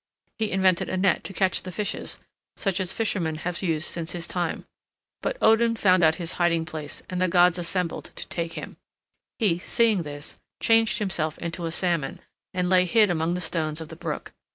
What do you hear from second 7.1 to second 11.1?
the gods assembled to take him. He, seeing this, changed